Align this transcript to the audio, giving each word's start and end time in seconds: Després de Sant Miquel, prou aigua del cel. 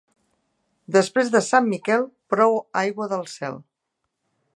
Després 0.95 1.29
de 1.35 1.41
Sant 1.47 1.67
Miquel, 1.73 2.07
prou 2.35 2.57
aigua 2.85 3.09
del 3.13 3.25
cel. 3.35 3.61